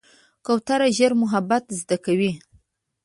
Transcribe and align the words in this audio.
کوتره 0.45 0.87
ژر 0.97 1.11
محبت 1.23 1.63
زده 1.81 1.97
کوي. 2.05 2.31